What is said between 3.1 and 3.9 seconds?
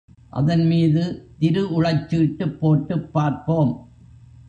பார்ப்போம்.